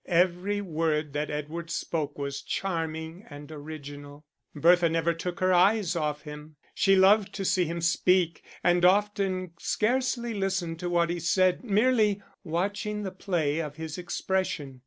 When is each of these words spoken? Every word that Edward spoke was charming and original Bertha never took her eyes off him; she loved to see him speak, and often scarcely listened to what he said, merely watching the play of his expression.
Every 0.07 0.61
word 0.61 1.13
that 1.13 1.29
Edward 1.29 1.69
spoke 1.69 2.17
was 2.17 2.41
charming 2.41 3.23
and 3.29 3.51
original 3.51 4.25
Bertha 4.55 4.89
never 4.89 5.13
took 5.13 5.39
her 5.41 5.53
eyes 5.53 5.95
off 5.95 6.23
him; 6.23 6.55
she 6.73 6.95
loved 6.95 7.33
to 7.33 7.45
see 7.45 7.65
him 7.65 7.81
speak, 7.81 8.43
and 8.63 8.83
often 8.83 9.51
scarcely 9.59 10.33
listened 10.33 10.79
to 10.79 10.89
what 10.89 11.11
he 11.11 11.19
said, 11.19 11.63
merely 11.63 12.19
watching 12.43 13.03
the 13.03 13.11
play 13.11 13.59
of 13.59 13.75
his 13.75 13.99
expression. 13.99 14.79